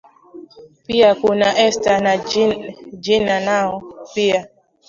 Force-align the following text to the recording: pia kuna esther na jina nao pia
pia 0.85 1.15
kuna 1.15 1.57
esther 1.59 2.01
na 2.03 2.17
jina 2.99 3.39
nao 3.39 3.83
pia 4.13 4.47